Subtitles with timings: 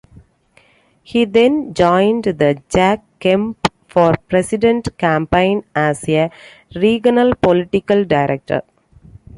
[1.03, 6.31] He then joined the Jack Kemp for President campaign as a
[6.75, 8.63] regional political director.